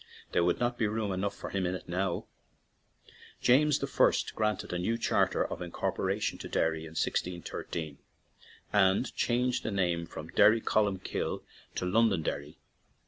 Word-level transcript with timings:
(There 0.31 0.43
would 0.43 0.59
not 0.59 0.79
be 0.79 0.87
room 0.87 1.11
enough 1.11 1.35
for 1.35 1.51
him 1.51 1.67
in 1.67 1.75
it 1.75 1.87
now.) 1.87 2.25
James 3.39 3.79
I. 3.83 4.11
granted 4.33 4.73
a 4.73 4.79
new 4.79 4.97
charter 4.97 5.45
of 5.45 5.61
in 5.61 5.69
corporation 5.69 6.39
to 6.39 6.49
Derry 6.49 6.87
in 6.87 6.95
16 6.95 7.43
1 7.47 7.63
3, 7.69 7.97
and 8.73 9.13
changed 9.15 9.61
the 9.61 9.69
name 9.69 10.07
from 10.07 10.31
Derrycolumcilie 10.31 11.43
to 11.75 11.85
London 11.85 12.23
derry. 12.23 12.57